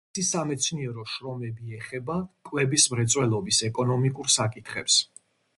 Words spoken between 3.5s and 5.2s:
ეკონომიკურ საკითხებს.